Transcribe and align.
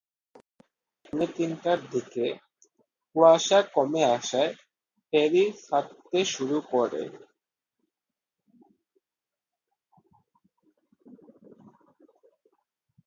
রাত 0.01 1.03
পৌনে 1.05 1.27
তিনটার 1.35 1.79
দিকে 1.93 2.25
কুয়াশা 3.09 3.59
কমে 3.73 4.03
আসায় 4.15 4.51
ফেরি 5.13 5.43
ছাড়তে 5.63 6.19
শুরু 6.33 6.57
করে। 6.71 7.03